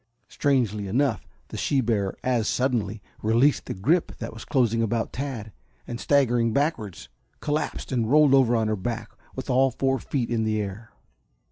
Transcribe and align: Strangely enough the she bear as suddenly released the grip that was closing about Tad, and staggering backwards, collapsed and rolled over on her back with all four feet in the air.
Strangely 0.29 0.87
enough 0.87 1.27
the 1.49 1.57
she 1.57 1.79
bear 1.79 2.15
as 2.23 2.47
suddenly 2.47 3.03
released 3.21 3.65
the 3.67 3.75
grip 3.75 4.13
that 4.17 4.33
was 4.33 4.45
closing 4.45 4.81
about 4.81 5.13
Tad, 5.13 5.51
and 5.85 5.99
staggering 5.99 6.53
backwards, 6.53 7.07
collapsed 7.39 7.91
and 7.91 8.09
rolled 8.09 8.33
over 8.33 8.55
on 8.55 8.67
her 8.67 8.75
back 8.75 9.11
with 9.35 9.47
all 9.47 9.69
four 9.69 9.99
feet 9.99 10.31
in 10.31 10.43
the 10.43 10.59
air. 10.59 10.91